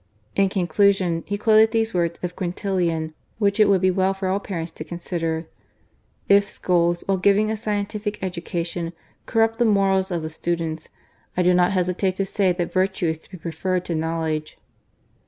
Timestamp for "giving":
7.19-7.51